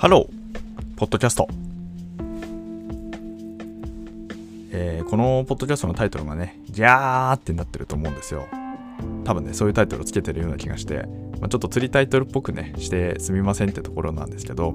[0.00, 1.46] ハロー、ポッドキャスト。
[4.72, 8.48] えーこのポッドキャストのタイトルがね、ギャーってなってると思うんですよ。
[9.24, 11.04] 多分ね、そういうタイトルをつけてるような気がして、
[11.38, 14.74] まあ、ちょっと釣りタイトルっぽくね、してすみませんってところなんですけど、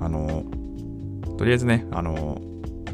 [0.00, 0.42] あの、
[1.38, 2.42] とりあえずね、あの、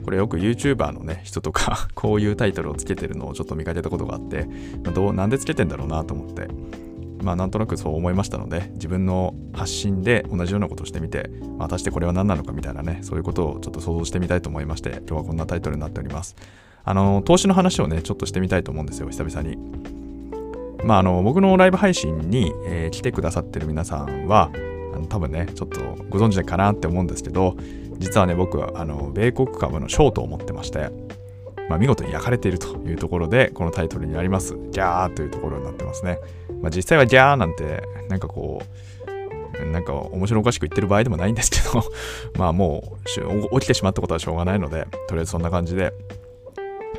[0.05, 4.47] これよく YouTuber のね、人とか、 こういうタイトルをつけてるのをちょっと見かけたことがあって、
[4.85, 6.47] まあどうなんでつけてんだろうなと思って、
[7.23, 16.37] まあなんとなくそう思いましたので、自分の発信で同じようなことをしてみて、まあ、果たしてこれは何なのかみたいなね、そういうことをちょっと想像してみたいと思いまして、今日はこんなタイトルになっております。
[16.85, 19.59] あの、投資の話をね、ちょっとしてみたいと思うんですよ、久々に。
[20.85, 24.51] まああの、僕のライブ配信に、えー来てくださってる皆さんは、
[24.95, 27.57] あの多分ね、ちょっとご存知かなって思うんですけど、
[27.99, 30.91] 実はね、僕はあの米国株のショートを持ってまして、
[31.71, 36.19] まあ、見事に焼かれているというところで、このタイトルになります、ギャーというところになってますね。
[36.61, 38.61] まあ、実際はギャーなんて、なんかこ
[39.57, 41.85] う、なんか面白おかしく言ってる場合でもないんですけど、
[42.37, 42.99] まあも
[43.53, 45.93] う起きてしまったことはしょうがないので、とりあえずそんな感じで。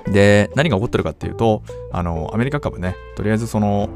[0.10, 3.90] で、何が起こってるかっていうと、あの、アメリカ株ね、とりあえずその、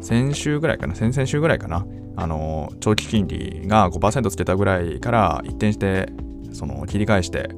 [0.00, 6.08] 先週ぐらいかな、先々週ぐらいかな、あの、長期金利が5%つけたぐらいから一転して、
[6.52, 7.50] その、切り返して、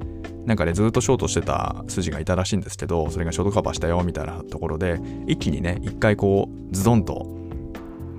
[0.46, 7.26] なんかね、ずっとショートしてた筋がいたらしいんですけど、それがショートカバーしたよみたいなところで、一気にね、一回こう、ズドンと、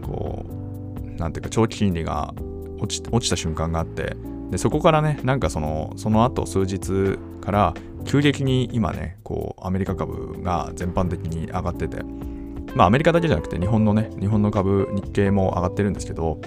[0.02, 2.33] こう、なんていうか、長期金利が
[2.79, 4.16] 落ち落ちた瞬間があって、
[4.51, 7.73] でそこからね、なんかその、その後数日から、
[8.05, 12.03] 急激に今ね、こう、アメリカ株が全般的に上がってて、
[12.75, 16.39] まあ、アメリカだけじゃなくて、日本のね、日本の株、日経も上がってるんですけど、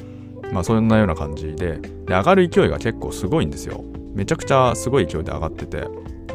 [0.52, 3.84] まあ、そんなような感じで、で上がる勢いが結構すごいんですよ。
[4.16, 5.86] めちゃくちゃすごい勢いで上がってて、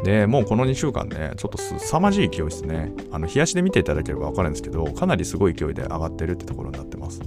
[0.03, 2.93] で、もうこの2週間ね、ちょっとすさまじい勢いですね。
[3.11, 7.21] あの、冷やしで見ていただければわかるんですけど、かなりすごい勢いで上がってるってところになってます。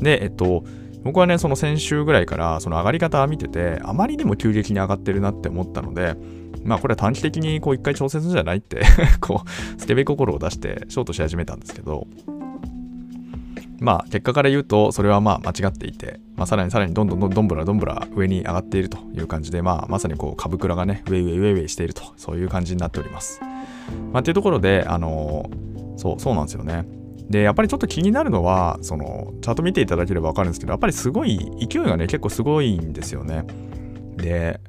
[0.00, 0.64] で、えっと、
[1.02, 6.14] 僕はね、その先週ぐらいから、その上がり方を見てて、あまりにも急激に上がってるなって思ったので、
[6.62, 8.82] まあこれは短期的にこう一回調整するんじゃないって
[9.20, 12.06] こう、スケベ心を出してショートし始めたんですけど、
[13.84, 23.40] まあ結果から言うとそれはまあ間違っていて、まあ、さらにさらにどんどんどんどんぶらどんぶら上に上がっているという感じで、まあ、まさにこう株倉がねウェイウェイウェイウェイしているとそういう感じになっております。
[24.12, 25.50] まあ、っていうところであの
[25.96, 26.86] そうそうなんですよね。
[27.28, 33.44] でやっぱりちょっと気になるのはそのチャート見ていただければ分かるんですけどやっぱりすごい勢いがね結構すごいんですよね。
[34.16, 34.60] で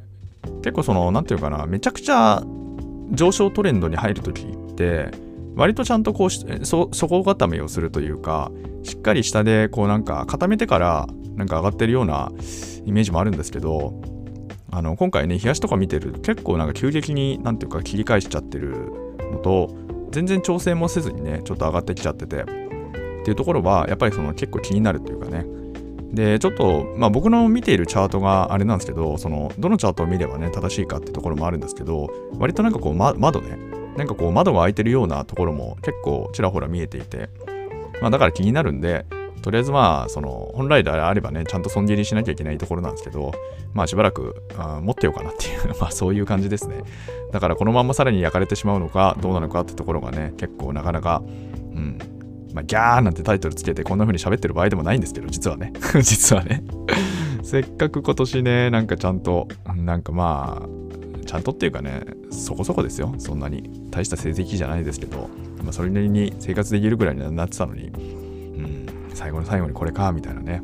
[0.61, 2.43] 結構その何て言うかなめちゃくちゃ
[3.11, 5.11] 上昇トレンドに入るときって
[5.55, 8.51] 割とちゃんとこうしそ底固めをするというか
[8.83, 12.31] しっかり下でこうなんか固めてからなんか上がってるような
[12.85, 13.99] イメージもあるんですけど
[14.71, 18.91] あの今回ね冷やしとか見てると結構なんか急激になんていうか切り返しちゃってる
[19.31, 19.73] のと
[20.11, 25.45] 全然調整もせずにねちょっと上がってきちゃっててっていうところはやっぱりその結構気になるというかね。
[26.11, 33.57] でちょっとまあ僕の見ているチャートがあれなんですけどそのどのチャートを見ればね正しいかってところもあるんですけど割となんかこう、ま、窓ね
[33.97, 37.29] なんかこう窓が開いてるようなところも結構ちらほら見えていて
[38.01, 39.06] まあだから気になるんで
[39.41, 43.31] とりあえずまあその本来であればねちゃんと損切りしなきゃいけないところなんですけど
[43.73, 46.83] まあしばらくあ持ってようかなっていう まあそういう感じですね
[47.31, 51.22] だからこのままさらに焼かれてしまうのかどうなのかってところがね結構なかなか
[51.75, 52.00] うん
[52.56, 55.73] まあ、ギャーなんてタイトルつけてこんな風に喋ってる場合でもないんですけど、実はね。
[56.01, 56.63] 実はね。
[57.44, 60.67] せっかく今年ね、なんかちゃんと、なんかまあ、
[61.25, 63.13] ちゃんとっていうかね、そこそこですよ。
[63.18, 63.88] そんなに。
[63.90, 65.30] 大した成績じゃないですけど、
[65.63, 70.62] まあ、それなりに生活できるぐらいになってたのに、うん、最後の最後にこれか、みたいなね。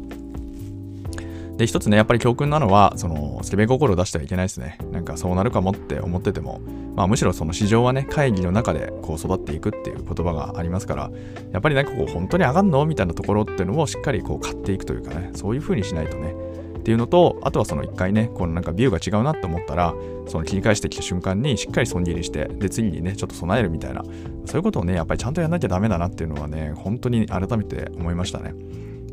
[1.58, 4.78] で、一つね、やっぱり教訓なのは、その、スケベ心を出してはいけないですね。
[4.92, 6.60] なんかそうなるかもって思ってても、
[6.96, 11.12] まあむしろその市場はね、会議の中でこう育っていくっていう言葉がありますから、
[11.52, 12.86] やっぱりなんかこう、本当に上がんの？
[12.86, 16.36] みたいなところっていうのをしっかりこう買っていくというかね、そういう風にしないとね、
[16.81, 19.94] っていうのと、あとはその一回ね、このなんかビューが違うなって思ったら、
[20.28, 24.03] その切り返してきた瞬間にしっかり損切りして、で、次にね、ちょっと備えるみたいな、
[24.46, 28.56] そういうことをね、やっぱりちゃんとやんなきゃダメだなっていうのはね、本当に改めて思いましたね。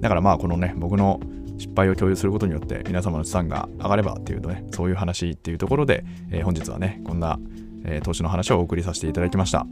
[0.01, 1.21] だからまあ、このね、僕の
[1.59, 7.39] 失敗を共有することによって皆様の資産が上がればっていうとね、そういう話っていうところで、えー本日はね、こんな、
[7.85, 9.67] えー投資の話をお送りさせていただきました。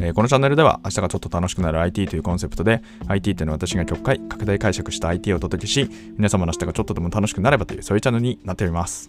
[0.00, 9.08] えーこのチャンネルでは明日がちょっと楽しくなる IT というコンセプトで IT っていうのは私が極快拡大解釈した IT をお届けし皆様の明日がちょっとでも楽しくなればというそういうチャンネルになっております。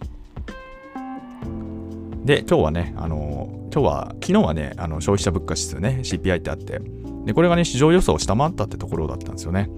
[2.23, 6.79] で、今日はね、あの今日は、昨日はね、あの消費者物価指数ね、CPI ってあって、
[7.25, 9.69] で、これがね、市場予想を下回ったってところだったんですよね。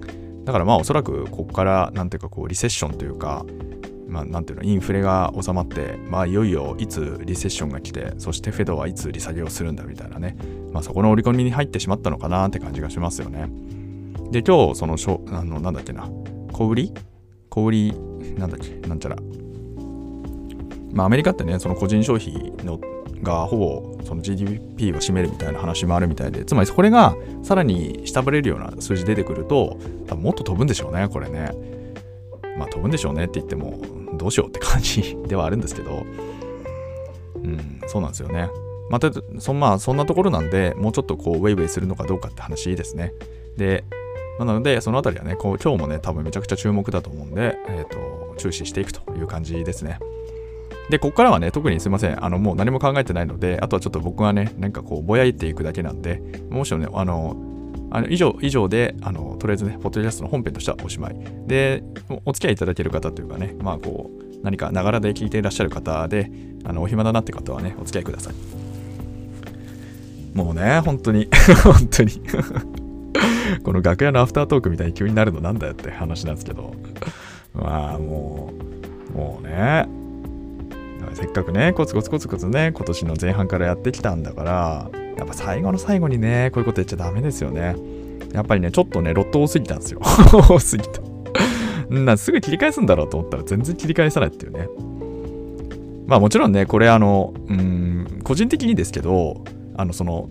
[0.44, 3.44] だからまあ、おそらくここから、なんていうか、こう、リセッションというか、
[4.16, 10.38] まあ、なんていうの、インフレが収まって、まあ、いよいよいつリセッションが来て、そしてフェドはいつ利下げをするんだみたいなね、
[10.72, 13.50] まあ、そこの織り込みに入ってしまったのかなって感じがしますよね。
[14.30, 16.08] で、今日、そのしょ、あの、なんだっけな、
[16.52, 16.92] 小売り？
[17.50, 17.94] 小売り、
[18.38, 19.16] なんだっけ、なんちゃら、
[20.92, 22.80] まあ、アメリカってね、その個人消費の
[23.22, 31.75] がほぼその GDP を占めるみたいな話もあるみたいで、つまりこれがさらに下振れるような数字出てくると、多分もっと飛ぶんでしょうね、これね。
[32.58, 33.80] まあ飛ぶんでしょうねって言っても、
[34.14, 36.04] どうしようって感じ ではあるんですけど、
[37.34, 38.48] うん、そうなんですよね。
[38.88, 43.12] また、そまあ、そんなところなんで、もうちょっとこう、ウェイウェイするのかどうかって話ですね。
[43.56, 43.84] で、
[44.38, 49.98] なので、そのあたりはね、こう今日もね、多分めちゃくちゃ注目だと思うんで、えっ、ー、と、注視していくという感じですね。
[50.90, 52.24] で、ここからはね、特にすいません。
[52.24, 57.36] あの、もう何も考えてないので、あとはちょっと僕がね、なんかこう、ぼやいていくだけなんで、もしろね、あの、
[57.90, 61.16] あの以上、以上で、あの、とりあえずね、ポッドキャストの本編としてはおしまい。
[61.46, 61.82] で、
[62.24, 66.30] お付き合いいただける方というかね、まあこう、何かながらで聞いていらっしゃる方で、
[66.64, 68.34] あの、お暇だなって方はね、お付き合いください。
[70.36, 71.28] もうね、本当に、
[71.64, 72.10] 本当に
[73.64, 76.74] この楽屋のアフタートークみたいに急になるのなんだよって話なんですけど、
[77.54, 78.52] まあも
[79.14, 79.88] う、もうね、
[81.14, 87.74] せっかくね、コツコツコツコツね、今年の前半からやってきたんだから、やっぱ最後の最後にね、こういうこと言っちゃダメですよね。
[88.32, 90.00] やっぱりね、ちょっとね、ロット多すぎたんですよ。
[90.48, 91.00] 多すぎた。
[91.90, 94.68] なすぐ切り返すんだろうと思ったら全然切り返さないっていうね。
[96.06, 99.44] まあもちろんね、これあの、うん、個人的にですけど、
[99.76, 100.28] あの、その、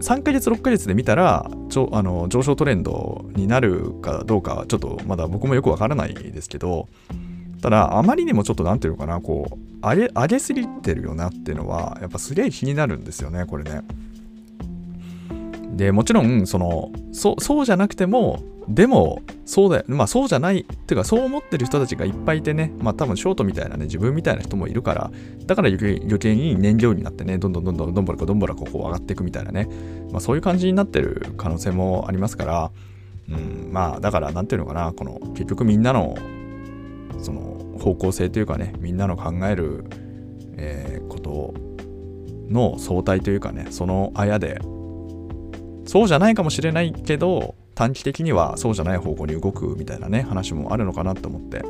[0.00, 6.88] 3ヶ月、6ヶ月で見たら、ちょあの上昇トレンドになるかどうか、ちょっとまだ僕もよくわからないですけど、
[7.62, 13.82] ただ、あまりにもちょっとなんていうのかな、こう、上げ、上げすぎてるよなっていうのは、やっぱすげえ気になるんですよね、これね。
[15.76, 19.84] で、もちろん、その、そそうじゃなくても、でも、そうだよ。
[19.86, 20.60] まあそうじゃない。
[20.60, 25.10] っていうか、そう思ってる人たちがいっぱいいてね、まあ多分ショートみたいなね、自分みたいな人もいるから、
[25.46, 29.68] だから余計に燃料になってね、どんどんどんどんどんぼらこどんぼらここ上がっていくみたいなね、
[30.10, 32.70] まあそういう感じになってる可能性もありますから、
[33.28, 36.16] うん、まあだからなんていうのかな、この結局みんなの、
[37.20, 39.84] その方向性というかね、みんなの考える、
[40.56, 41.54] えー、こと
[42.48, 44.58] の相対というかね、そのあやで、
[45.86, 51.62] そうじゃないかもしれないけど、短期的にはそうじゃない方向に動くみたいなね、話もあるのかなと思って。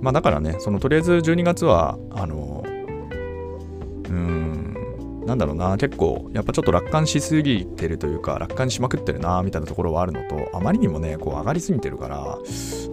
[0.00, 12.38] まあだからね、そのとりあえず12月は、あの、うーん、なんだろうな、結構、やっぱちょっと楽観しすぎてるというか、楽観しまくってるな、みたいなところはあるのと、あまりにもね、こう上がりすぎてるから、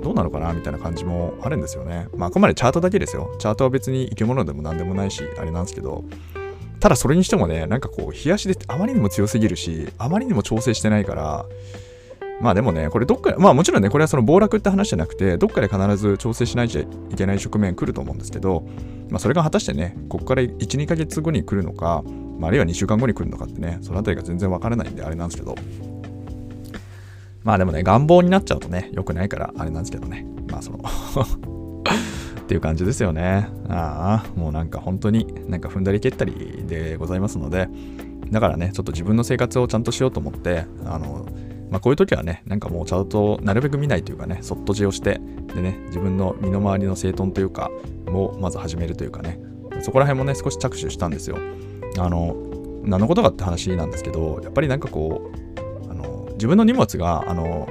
[0.04, 2.08] どうなのかな、みたいな感じもあるんですよね。
[2.16, 3.34] まあ、あくまでチャートだけですよ。
[3.40, 6.04] チャートは別に生き物でも何でもないし、あれなんですけど、
[6.80, 11.46] ただそれにしてもね、なんかこう、冷やしであまりにも強すぎるし、あまりにも調整してないから、
[12.42, 16.86] まあでもね、これどっか、まあもちろんね、これはその暴落って話じゃなくて、どっかで必ず調整しないとい
[17.18, 18.64] けない局面来ると思うんですけど、
[19.10, 22.02] まあそれが果たしてね、ここから1、2ヶ月後に来るのか、
[22.40, 25.56] まあ、あるいは2週間後に来るのかってね、そのあたりが全然わからないんであれなんですけど、
[27.44, 30.80] まあでもね、願望になっちゃうとね、良くないからあれなんですけどね、まあその
[32.50, 33.48] っていう感じですよね。
[33.70, 37.70] ああ、もうなんか本当になんか踏んだり蹴ったりでございますので、
[38.32, 41.28] だからね、ちょっと自分の生活をちゃんとしようと思って、あの、
[41.70, 45.22] まあ、こういう時はね、なんかもうちゃんとなるべく見ないというかね、そっと字をして、
[45.54, 47.70] でね、自分の身の回りの整頓というか、
[48.08, 49.40] もまず始めるというかね、
[49.82, 51.38] そこら辺もね、少し着手したんですよ。
[52.00, 52.36] あの、
[52.84, 55.30] 何のことかって話なんですけど、やっぱりなんかこ
[55.88, 57.68] う、あの自分の荷物が、あの、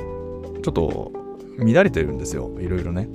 [0.63, 1.11] ちょっと
[1.59, 3.09] 乱れてるんですよ、いろいろね。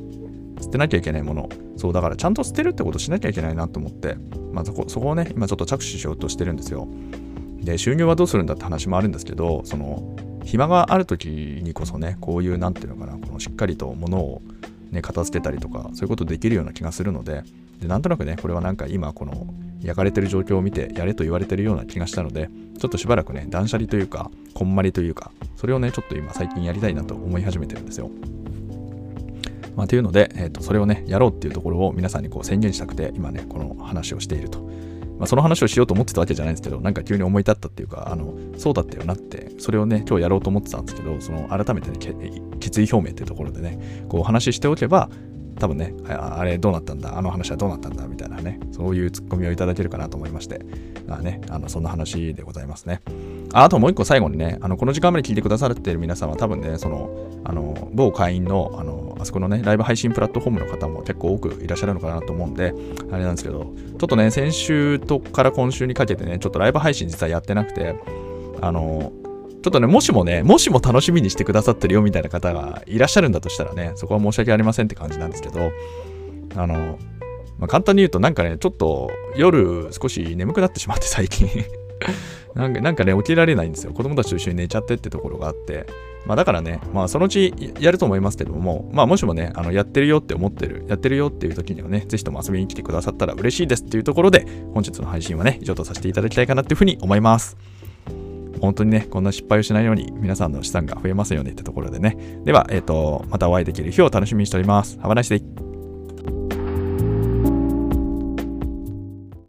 [0.64, 1.50] 捨てなきゃいけないもの。
[1.78, 4.16] そう、だからちゃんと捨てるってことしなきゃいけないなと思って、
[4.52, 6.88] まあ、そこそこをね、今ちょっと着手しようとしてるんですよ。
[7.62, 10.16] で、収入はどうするんだって話もあるんですけど、その、
[10.46, 11.28] 暇がある時
[11.64, 14.42] にこそねこういう何ていうのかなこのしっかりと物を
[14.92, 17.44] ね片付けたりとかそういうことできるような気がするので
[17.80, 19.48] でなんとなくねこれはなんか今この
[19.82, 28.10] 焼かれてる状況を見てやれと言われてるような気がしたのでちょっとしばらくね断捨離というかこんまりというかそれをねちょっと今最近やりたいなと思い始めてるんですよ
[29.76, 34.70] まあ、というので、えー、とそれをねやろうっていうところを皆さんにこう宣言したくて今ねこの話をしていると
[35.24, 41.98] まあ、その話をしようと思ってたわけじゃないんですけど、なんか急に思い立ったっていうか、あの、そうだったよなって、それをね、今日やろうと思ってたんですけど、その改めてね、
[42.60, 45.10] 決意表明っていうところでね、こうお話ししておけば、
[45.60, 50.66] 多分ねあ、あれどうなったんだ、あの話はどうなったんだ、みたいなね、そういうツッコミをいただけるかなと思いまして、
[51.08, 53.02] あね、あのそんな話でございますね。
[53.54, 62.74] ああともう一個最後にね、あのこの時間まで聞いてくださっている皆さんは多分ね、その、あの、某会員の、あの、あそこのね、ライブ配信プラットフォームの方も結構多くいらっしゃるのかなと思うんで、
[63.12, 67.96] あれなんですけど、ちょっとね、先週とから今週にかけてね、ちょっとライブ配信実はやってなくて、
[68.60, 69.12] あの、
[69.62, 75.72] ちょっとね、もしもね、もしも楽しみにしてくださってるよみたいな方がいらっしゃるんだとしたらね、そこは申し訳ありませんって感じなんですけど、
[76.56, 76.98] あの、
[77.60, 81.48] まあ、簡単に言うとなんかね、ちょっと夜少し眠くなってしまって最近。
[82.56, 83.94] なんかなんかね、起きられないんですよ。
[83.94, 85.86] 子供たちと一緒に寝ちゃってってところがあって、
[86.26, 97.58] まあ、だからね、まあ、そのうちやると思いますけども、まあ、もしもね、あのやってるよって思ってる、やってるよっていう時にはね、ぜひとも遊びに来てくださったら嬉しいですっていうところで、本日の配信はね、以上とさせていただきたいかなっていうふうに思います。
[98.62, 102.18] 本当にね、こんな失敗をしないように皆さんの資産が増えますよねってところでね。
[102.46, 104.98] では、えっ、ー、と、またお会いできる日を楽しみにしております。
[105.00, 105.63] Have a nice day!